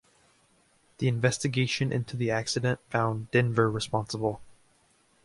[0.97, 4.41] The investigation into the accident found "Denver" responsible.